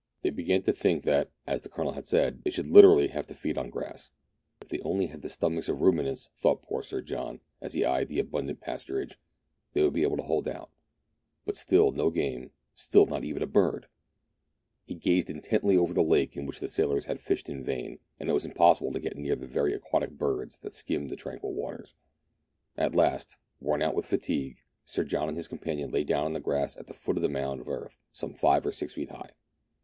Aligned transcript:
They 0.23 0.31
began 0.31 0.63
to 0.63 0.73
think 0.73 1.03
that, 1.03 1.29
as 1.45 1.61
the 1.61 1.69
Colonel 1.69 1.91
had 1.91 2.07
said, 2.07 2.43
they 2.43 2.49
should 2.49 2.65
literally 2.65 3.09
have 3.09 3.27
to 3.27 3.35
feed 3.35 3.55
on 3.55 3.69
grass. 3.69 4.09
If 4.59 4.69
they 4.69 4.79
only 4.79 5.05
had 5.05 5.21
the 5.21 5.29
stomachs 5.29 5.69
of 5.69 5.81
ruminants, 5.81 6.29
thought 6.35 6.63
poor 6.63 6.81
Sir 6.81 7.01
John, 7.03 7.39
as 7.61 7.73
he 7.75 7.85
eyed 7.85 8.07
the 8.07 8.17
abundant 8.17 8.61
pasturage, 8.61 9.13
they 9.73 9.83
would 9.83 9.93
be 9.93 10.01
able 10.01 10.17
to 10.17 10.23
hold 10.23 10.47
out; 10.47 10.71
but 11.45 11.55
still 11.55 11.91
no 11.91 12.09
game, 12.09 12.49
still 12.73 13.05
not 13.05 13.23
even 13.23 13.43
a 13.43 13.45
bird! 13.45 13.85
He 14.85 14.95
gazed 14.95 15.29
intently 15.29 15.77
over 15.77 15.93
the 15.93 16.01
lake, 16.01 16.35
in 16.35 16.47
which 16.47 16.61
the 16.61 16.67
sailors 16.67 17.05
had 17.05 17.19
fished 17.19 17.47
in 17.47 17.63
vain; 17.63 17.99
and 18.19 18.27
it 18.27 18.33
was 18.33 18.43
impossible 18.43 18.91
to 18.93 18.99
get 18.99 19.15
near 19.17 19.35
the 19.35 19.45
wary 19.45 19.71
aquatic 19.75 20.17
birds 20.17 20.57
that 20.63 20.73
skimmed 20.73 21.11
the 21.11 21.15
tranquil 21.15 21.53
waters. 21.53 21.93
At 22.75 22.95
last, 22.95 23.37
worn 23.59 23.83
out 23.83 23.93
with 23.93 24.07
fatigue, 24.07 24.63
Sir 24.83 25.03
John 25.03 25.27
and 25.27 25.37
his 25.37 25.47
companion 25.47 25.91
lay 25.91 26.03
down 26.03 26.25
on 26.25 26.33
the 26.33 26.39
grass 26.39 26.75
at 26.75 26.87
the 26.87 26.95
foot 26.95 27.17
of 27.17 27.23
a 27.23 27.29
mound 27.29 27.61
of 27.61 27.69
earth 27.69 27.99
some 28.11 28.33
five 28.33 28.65
or 28.65 28.71
six 28.71 28.93
feet 28.93 29.09
high. 29.09 29.29